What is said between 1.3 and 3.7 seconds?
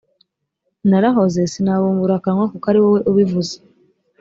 sinabumbura akanwa kuko ari wowe wabivuze